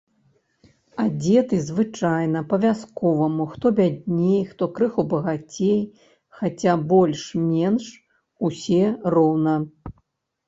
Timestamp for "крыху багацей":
4.79-5.77